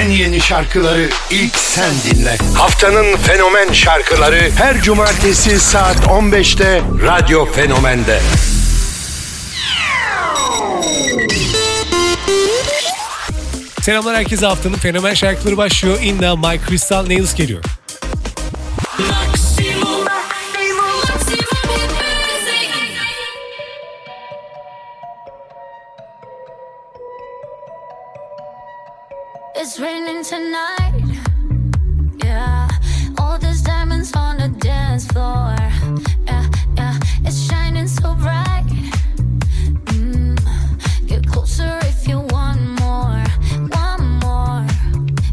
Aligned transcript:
En 0.00 0.10
yeni 0.10 0.40
şarkıları 0.40 1.08
ilk 1.30 1.56
sen 1.56 1.90
dinle. 2.04 2.36
Haftanın 2.54 3.16
fenomen 3.16 3.72
şarkıları 3.72 4.50
her 4.56 4.82
cumartesi 4.82 5.60
saat 5.60 5.96
15'te 5.96 6.82
Radyo 7.06 7.52
Fenomen'de. 7.52 8.20
Selamlar 13.82 14.16
herkese 14.16 14.46
haftanın 14.46 14.74
fenomen 14.74 15.14
şarkıları 15.14 15.56
başlıyor. 15.56 15.98
Inna, 16.02 16.36
My 16.36 16.60
Crystal 16.68 17.04
Nails 17.06 17.34
geliyor. 17.34 17.64
Maximum, 18.98 19.49
It's 29.54 29.78
raining 29.80 30.24
tonight. 30.24 31.02
Yeah, 32.24 32.68
all 33.18 33.38
these 33.38 33.62
diamonds 33.62 34.12
on 34.14 34.38
the 34.38 34.48
dance 34.48 35.06
floor. 35.06 35.54
Yeah, 36.26 36.46
yeah, 36.76 36.98
it's 37.24 37.40
shining 37.48 37.88
so 37.88 38.14
bright. 38.14 38.66
Mm, 39.86 40.36
get 41.06 41.26
closer 41.26 41.78
if 41.82 42.06
you 42.08 42.20
want 42.30 42.60
more, 42.80 43.24
want 43.74 44.02
more. 44.24 44.64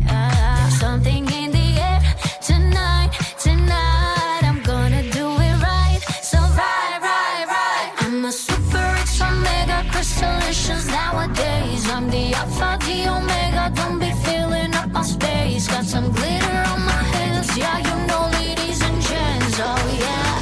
Yeah, 0.05 0.69
something 0.69 1.25
in 1.29 1.51
the 1.51 1.79
air 1.79 2.01
tonight, 2.41 3.11
tonight. 3.39 4.41
I'm 4.43 4.61
gonna 4.63 5.03
do 5.11 5.27
it 5.47 5.55
right, 5.61 5.99
so 6.21 6.39
right, 6.39 6.99
right, 7.01 7.45
right. 7.47 7.91
I'm 7.99 8.25
a 8.25 8.31
super 8.31 8.83
rich 8.97 9.21
omega 9.21 9.83
crystallicious 9.91 10.87
nowadays. 10.87 11.89
I'm 11.89 12.09
the 12.09 12.33
alpha, 12.33 12.77
the 12.85 13.09
omega. 13.09 13.46
Don't 13.75 13.99
be 13.99 14.11
filling 14.25 14.73
up 14.75 14.89
my 14.91 15.03
space. 15.03 15.67
Got 15.67 15.85
some 15.85 16.11
glitter 16.11 16.57
on 16.71 16.79
my 16.85 17.03
hands, 17.15 17.57
yeah, 17.57 17.77
you 17.77 18.07
know, 18.07 18.29
ladies 18.39 18.81
and 18.81 19.01
gents. 19.01 19.59
Oh 19.59 19.81
yeah, 19.99 20.41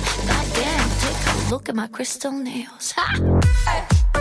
take 1.01 1.21
a 1.33 1.51
look 1.51 1.69
at 1.69 1.75
my 1.75 1.87
crystal 1.87 2.31
nails. 2.31 2.93
Ha! 2.95 3.17
My 3.65 4.14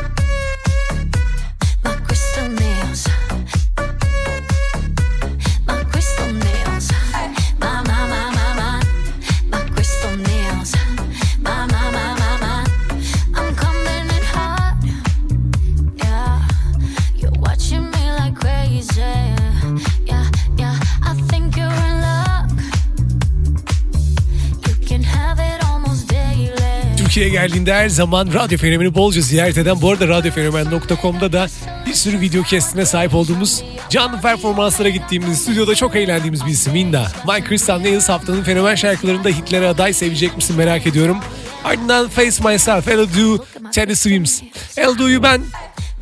Türkiye'ye 27.14 27.32
geldiğinde 27.32 27.74
her 27.74 27.88
zaman 27.88 28.28
Radyo 28.34 28.58
Fenomen'i 28.58 28.94
bolca 28.94 29.20
ziyaret 29.20 29.58
eden 29.58 29.80
bu 29.80 29.90
arada 29.90 30.08
radyofenomen.com'da 30.08 31.32
da 31.32 31.46
bir 31.86 31.94
sürü 31.94 32.20
video 32.20 32.42
kestine 32.42 32.86
sahip 32.86 33.14
olduğumuz 33.14 33.62
canlı 33.90 34.20
performanslara 34.20 34.88
gittiğimiz 34.88 35.42
stüdyoda 35.42 35.74
çok 35.74 35.96
eğlendiğimiz 35.96 36.46
bir 36.46 36.50
isim 36.50 36.74
Inna. 36.74 37.06
My 37.28 37.48
Crystal 37.48 37.80
Nails 37.80 38.08
haftanın 38.08 38.42
fenomen 38.42 38.74
şarkılarında 38.74 39.28
hitlere 39.28 39.68
aday 39.68 39.92
sevecek 39.92 40.36
misin 40.36 40.56
merak 40.56 40.86
ediyorum. 40.86 41.18
Ardından 41.64 42.08
Face 42.08 42.50
Myself, 42.50 42.88
I'll 42.88 43.08
Do, 43.18 43.44
Teddy 43.72 43.94
Swims. 43.94 44.42
I'll 44.78 44.98
Do'yu 44.98 45.22
ben 45.22 45.42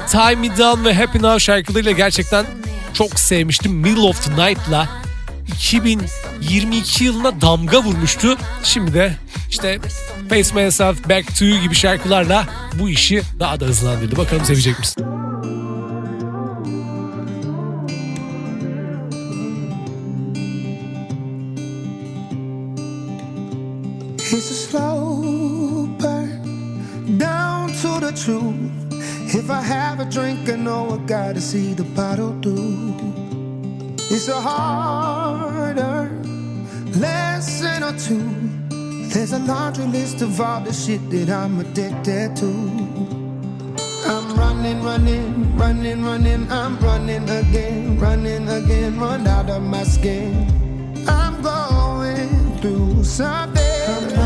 Tie 0.09 0.37
Me 0.37 0.59
Down 0.59 0.85
ve 0.85 0.95
Happy 0.95 1.19
Now 1.19 1.41
şarkılarıyla 1.41 1.93
gerçekten 1.93 2.47
çok 2.95 3.21
sevmiştim. 3.21 3.73
Middle 3.73 4.01
of 4.01 4.25
the 4.25 4.33
Night'la 4.33 4.89
2022 5.49 7.05
yılına 7.05 7.41
damga 7.41 7.83
vurmuştu. 7.83 8.39
Şimdi 8.65 8.95
de 8.95 9.17
işte 9.51 9.79
Face 10.33 10.55
Myself, 10.55 11.09
Back 11.09 11.37
to 11.39 11.45
You 11.45 11.61
gibi 11.61 11.75
şarkılarla 11.75 12.47
bu 12.79 12.89
işi 12.89 13.23
daha 13.41 13.61
da 13.61 13.65
hızlandırdı. 13.65 14.17
Bakalım 14.17 14.45
sevecek 14.45 14.79
misin? 14.79 15.05
It's 24.19 24.51
a 24.51 24.55
slow 24.55 25.27
burn 26.01 27.21
down 27.21 27.73
to 27.83 28.01
the 28.01 28.15
truth. 28.15 28.55
If 29.35 29.51
I 29.51 29.63
have 29.63 30.01
a 30.01 30.11
drink, 30.11 30.49
I 30.49 30.57
know 30.57 30.95
I 30.95 30.99
gotta 31.07 31.41
see 31.41 31.77
the 31.77 31.85
bottle 31.97 32.43
do. 32.43 32.57
It's 34.11 34.29
a 34.29 34.41
harder 34.41 36.11
lesson 37.01 37.83
or 37.83 37.99
two. 38.09 38.42
There's 39.13 39.33
a 39.33 39.41
laundry 39.41 39.85
list 39.85 40.23
of 40.23 40.41
all 40.41 40.63
the 40.63 40.73
shit 40.73 41.11
that 41.11 41.29
I'm 41.29 41.61
addicted 41.61 42.35
to. 42.37 42.49
I'm 44.07 44.35
running, 44.35 44.83
running, 44.83 45.55
running, 45.55 46.03
running. 46.03 46.51
I'm 46.51 46.79
running 46.79 47.29
again, 47.29 47.99
running 48.01 48.49
again, 48.49 48.99
run 48.99 49.27
out 49.27 49.51
of 49.51 49.63
my 49.63 49.85
skin. 49.85 50.49
I'm 51.07 51.43
going 51.43 52.57
through 52.61 53.05
something. 53.05 54.22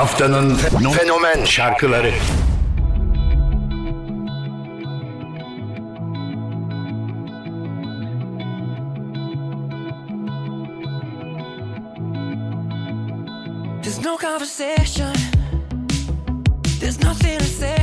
Haftanın 0.00 0.56
fenomen 0.92 1.44
şarkıları. 1.44 2.12
There's 13.82 14.04
no 14.04 14.16
conversation. 14.16 15.14
There's 16.80 17.02
nothing 17.04 17.38
to 17.38 17.44
say. 17.44 17.79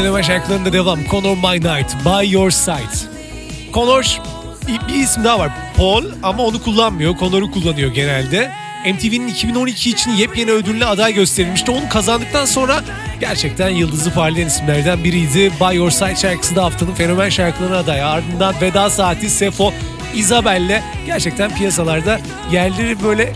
Dinleme 0.00 0.22
şarkılarında 0.22 0.72
devam. 0.72 1.04
Connor 1.10 1.36
My 1.36 1.60
Night, 1.60 1.94
By 2.04 2.32
Your 2.32 2.50
Side. 2.50 3.08
Connor 3.74 4.20
bir 4.88 4.94
isim 4.94 5.24
daha 5.24 5.38
var. 5.38 5.50
Paul 5.76 6.04
ama 6.22 6.42
onu 6.42 6.62
kullanmıyor. 6.62 7.18
Connor'u 7.18 7.50
kullanıyor 7.50 7.94
genelde. 7.94 8.52
MTV'nin 8.86 9.28
2012 9.28 9.90
için 9.90 10.10
yepyeni 10.10 10.50
ödülle 10.50 10.86
aday 10.86 11.14
gösterilmişti. 11.14 11.70
Onu 11.70 11.88
kazandıktan 11.88 12.44
sonra 12.44 12.80
gerçekten 13.20 13.68
yıldızı 13.68 14.14
parlayan 14.14 14.48
isimlerden 14.48 15.04
biriydi. 15.04 15.52
By 15.60 15.76
Your 15.76 15.90
Side 15.90 16.16
şarkısı 16.16 16.56
da 16.56 16.64
haftanın 16.64 16.94
fenomen 16.94 17.28
şarkılarına 17.28 17.78
aday. 17.78 18.02
Ardından 18.02 18.54
Veda 18.60 18.90
Saati, 18.90 19.30
Sefo, 19.30 19.72
Isabel'le 20.14 20.82
gerçekten 21.06 21.54
piyasalarda 21.54 22.20
yerleri 22.52 23.02
böyle 23.02 23.32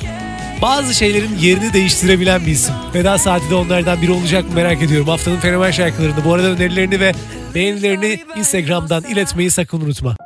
bazı 0.64 0.94
şeylerin 0.94 1.38
yerini 1.40 1.72
değiştirebilen 1.72 2.46
bir 2.46 2.52
isim. 2.52 2.74
Veda 2.94 3.18
saati 3.18 3.50
de 3.50 3.54
onlardan 3.54 4.02
biri 4.02 4.12
olacak 4.12 4.48
mı 4.48 4.54
merak 4.54 4.82
ediyorum. 4.82 5.08
Haftanın 5.08 5.36
fenomen 5.36 5.70
şarkılarını 5.70 6.24
bu 6.24 6.34
arada 6.34 6.46
önerilerini 6.46 7.00
ve 7.00 7.12
beğenilerini 7.54 8.20
Instagram'dan 8.36 9.04
iletmeyi 9.04 9.50
sakın 9.50 9.80
unutma. 9.80 10.16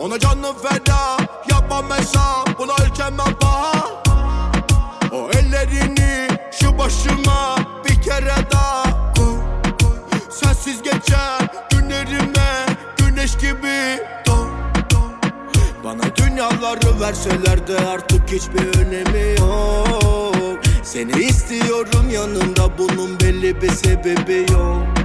Ona 0.00 0.18
canım 0.18 0.56
feda 0.62 1.16
Yapmam 1.50 1.90
hesap 1.90 2.58
Buna 2.58 2.72
ölçemem 2.72 3.34
paha 3.40 4.02
O 5.12 5.30
ellerini 5.30 6.28
şu 6.52 6.78
başıma 6.78 7.56
Bir 7.84 8.02
kere 8.02 8.34
daha. 8.52 8.84
Sensiz 10.30 10.82
geçer 10.82 11.50
günlerime 11.70 12.66
Güneş 12.96 13.36
gibi. 13.36 14.02
Bana 15.84 16.16
dünyaları 16.16 17.00
verseler 17.00 17.66
de 17.66 17.78
artık 17.88 18.32
hiçbir 18.32 18.78
önemi 18.78 19.40
yok 19.40 20.58
Seni 20.82 21.12
istiyorum 21.12 22.10
yanımda 22.12 22.78
bunun 22.78 23.20
belli 23.20 23.62
bir 23.62 23.70
sebebi 23.70 24.52
yok 24.52 24.99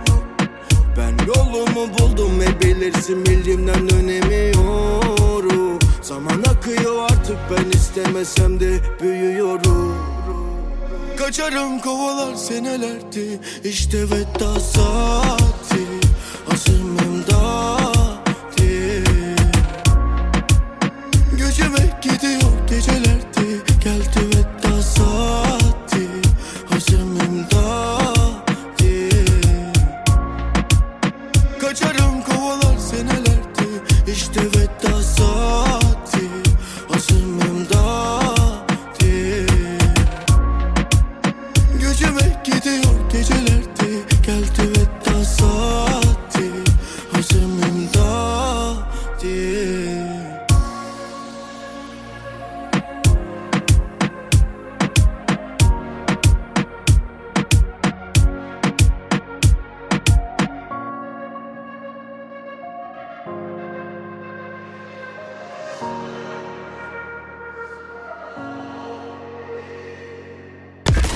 bilirsin 2.76 3.26
bildiğimden 3.26 3.90
dönemiyorum. 3.90 5.80
Zaman 6.02 6.44
akıyor 6.50 7.04
artık 7.04 7.38
ben 7.52 7.70
istemesem 7.70 8.60
de 8.60 8.80
büyüyorum. 9.02 9.96
Kaçarım 11.18 11.80
kovalar 11.80 12.36
senelerdi 12.36 13.40
işte 13.64 14.04
veda 14.04 14.60
saati 14.60 16.05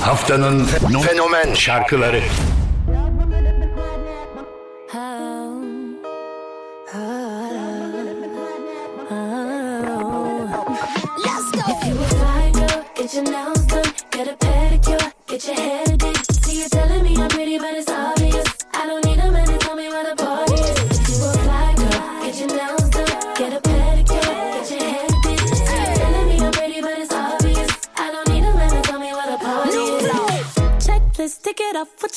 Haftanın 0.09 0.65
fenomen 1.01 1.53
şarkıları. 1.53 2.21
Get 12.95 13.13
your 13.15 13.25
nails 13.31 13.67
done, 13.69 13.83
get 14.11 14.27
a 14.27 14.35
pedicure, 14.35 15.11
get 15.27 15.47
your 15.47 15.57
hair 15.57 15.85
did. 15.85 16.15
See 16.43 16.59
you 16.61 16.69
telling 16.69 17.03
me 17.03 17.15
I'm 17.17 17.29
pretty, 17.29 17.57
but 17.57 17.73
it's 17.73 17.89
obvious. 17.89 18.18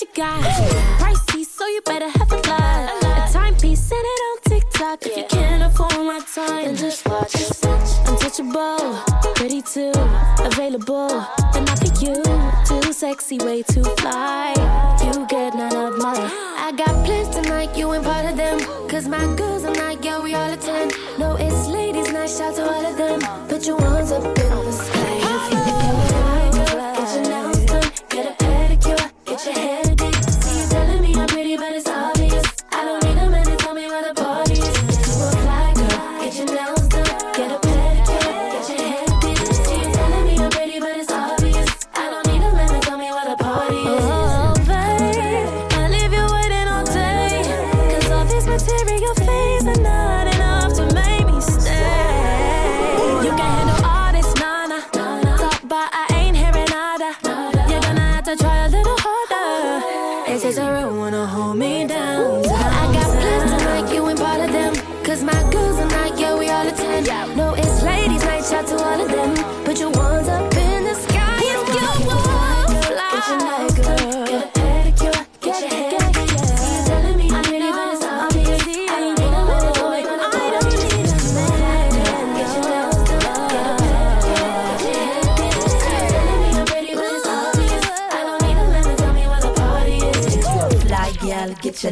You 0.02 0.08
got? 0.14 0.42
Pricey, 0.98 1.44
so 1.44 1.66
you 1.66 1.80
better 1.82 2.08
have 2.08 2.32
a 2.32 2.36
lot. 2.48 3.28
A 3.28 3.32
timepiece, 3.32 3.80
send 3.80 4.04
it 4.04 4.20
on 4.28 4.38
TikTok. 4.50 5.06
If 5.06 5.16
you 5.16 5.24
can't 5.28 5.62
afford 5.62 5.94
my 5.94 6.20
time, 6.34 6.64
then 6.64 6.76
just 6.76 7.06
watch. 7.08 7.34
Untouchable, 8.08 8.98
pretty 9.36 9.62
too, 9.62 9.92
available, 10.40 11.08
but 11.52 11.60
not 11.60 11.78
for 11.78 11.92
you. 12.04 12.16
Too 12.66 12.92
sexy, 12.92 13.38
way 13.38 13.62
too 13.62 13.84
fly. 14.00 14.54
You 15.04 15.26
get 15.26 15.54
none 15.54 15.76
of 15.76 15.98
mine. 15.98 16.30
I 16.66 16.72
got 16.76 17.04
plans 17.04 17.28
tonight, 17.28 17.76
you 17.76 17.92
ain't 17.94 18.04
part 18.04 18.26
of 18.26 18.36
them. 18.36 18.58
Cause 18.88 19.06
my 19.06 19.24
girls 19.36 19.64
are 19.64 19.74
not, 19.74 20.04
yeah, 20.04 20.20
we 20.20 20.34
all 20.34 20.52
attend. 20.52 20.92
No, 21.18 21.36
it's 21.36 21.68
ladies' 21.68 22.12
night, 22.12 22.30
shout 22.30 22.56
to 22.56 22.68
all 22.68 22.86
of 22.86 22.96
them. 22.96 23.20
Put 23.48 23.66
your 23.66 23.76
ones 23.76 24.10
up 24.10 24.24
in 24.24 24.51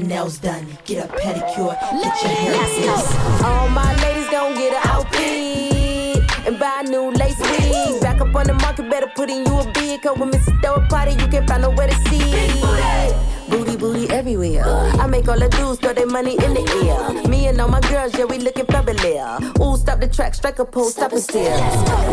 your 0.00 0.08
nails 0.08 0.38
done, 0.38 0.66
get 0.84 1.04
a 1.04 1.08
pedicure, 1.12 1.78
get 2.02 2.22
your 2.22 2.32
hair 2.32 2.66
fixed. 2.66 3.44
All 3.44 3.68
my 3.68 3.94
ladies 4.02 4.28
gon' 4.30 4.54
get 4.54 4.72
an 4.72 4.90
outfit 4.90 6.46
and 6.46 6.58
buy 6.58 6.82
a 6.84 6.88
new 6.88 7.10
lace 7.12 7.38
wig. 7.38 8.00
Back 8.00 8.20
up 8.20 8.34
on 8.34 8.46
the 8.46 8.54
market, 8.54 8.88
better 8.88 9.10
put 9.14 9.28
in 9.30 9.44
you 9.44 9.58
a 9.58 9.72
bid. 9.72 10.02
Cause 10.02 10.18
when 10.18 10.30
Mrs. 10.30 10.60
Throw 10.62 10.74
a 10.74 10.86
party, 10.88 11.12
you 11.12 11.28
can't 11.28 11.48
find 11.48 11.62
nowhere 11.62 11.88
to 11.88 11.94
see. 12.08 12.20
Booty, 13.50 13.76
booty 13.76 14.08
everywhere. 14.10 14.64
I 14.64 15.06
make 15.06 15.28
all 15.28 15.38
the 15.38 15.48
dudes 15.48 15.80
throw 15.80 15.92
their 15.92 16.06
money 16.06 16.32
in 16.32 16.54
the 16.54 16.64
air. 16.86 17.28
Me 17.28 17.48
and 17.48 17.60
all 17.60 17.68
my 17.68 17.80
girls, 17.80 18.16
yeah, 18.16 18.24
we 18.24 18.38
looking 18.38 18.66
fabulous. 18.66 19.42
Ooh, 19.60 19.76
stop 19.76 20.00
the 20.00 20.08
track, 20.08 20.34
strike 20.34 20.58
a 20.60 20.64
pose, 20.64 20.92
stop 20.92 21.12
it 21.12 21.20
still. 21.20 21.42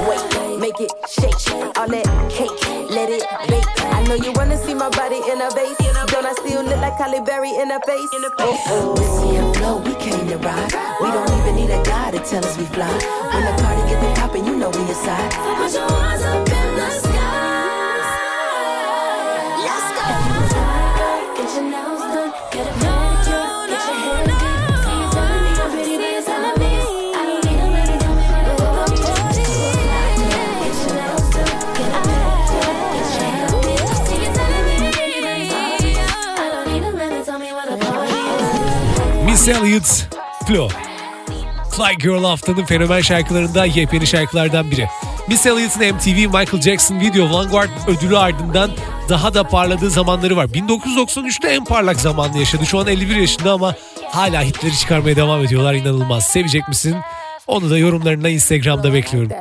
Wait, 0.09 0.59
make 0.59 0.79
it 0.81 0.91
shake. 1.07 1.53
All 1.77 1.87
that 1.87 2.05
cake, 2.29 2.89
let 2.89 3.09
it 3.09 3.23
bake. 3.47 3.65
I 3.93 4.03
know 4.07 4.15
you 4.15 4.31
wanna 4.33 4.57
see 4.57 4.73
my 4.73 4.89
body 4.89 5.21
in 5.31 5.39
a 5.41 5.49
vase. 5.51 5.96
Don't 6.27 6.39
I 6.39 6.45
still 6.45 6.63
look 6.63 6.81
like 6.81 6.97
Halle 6.97 7.21
Berry 7.21 7.51
in 7.55 7.71
a 7.71 7.79
face? 7.79 8.09
Oh, 8.37 8.61
oh. 8.67 8.95
Missy 8.99 9.37
and 9.37 9.55
Flo, 9.55 9.77
we 9.77 9.95
came 9.95 10.27
to 10.27 10.37
ride. 10.37 10.73
We 11.01 11.09
don't 11.09 11.31
even 11.39 11.55
need 11.55 11.69
a 11.69 11.81
guy 11.83 12.11
to 12.11 12.19
tell 12.19 12.43
us 12.43 12.57
we 12.57 12.65
fly. 12.65 12.91
When 13.31 13.45
the 13.45 13.63
party 13.63 13.89
get 13.89 14.01
the 14.01 14.19
poppin', 14.19 14.45
you 14.45 14.57
know 14.57 14.69
we 14.69 14.81
inside. 14.81 15.31
Put 15.31 15.73
your 15.73 15.89
hands 15.89 16.23
up 16.25 16.49
in 16.49 16.75
the 16.75 16.89
sky. 16.99 17.46
İs. 39.47 39.57
Miss 39.57 39.57
Elliott, 39.57 40.07
Flo. 40.47 40.67
Fly 41.71 41.95
Girl 41.99 42.23
haftanın 42.23 42.65
fenomen 42.65 43.01
şarkılarında 43.01 43.65
yepyeni 43.65 44.07
şarkılardan 44.07 44.71
biri. 44.71 44.87
Miss 45.27 45.45
Elliott'ın 45.45 45.95
MTV 45.95 46.07
Michael 46.07 46.61
Jackson 46.61 46.99
Video 46.99 47.33
Vanguard 47.33 47.69
ödülü 47.87 48.17
ardından 48.17 48.71
daha 49.09 49.33
da 49.33 49.43
parladığı 49.43 49.89
zamanları 49.89 50.35
var. 50.35 50.45
1993'te 50.45 51.47
en 51.47 51.65
parlak 51.65 51.99
zamanını 51.99 52.37
yaşadı. 52.39 52.65
Şu 52.65 52.79
an 52.79 52.87
51 52.87 53.15
yaşında 53.15 53.51
ama 53.51 53.75
hala 54.11 54.41
hitleri 54.41 54.77
çıkarmaya 54.77 55.15
devam 55.15 55.43
ediyorlar. 55.43 55.73
İnanılmaz. 55.73 56.23
Sevecek 56.23 56.67
misin? 56.67 56.95
Onu 57.47 57.69
da 57.69 57.77
yorumlarına 57.77 58.29
Instagram'da 58.29 58.93
bekliyorum. 58.93 59.31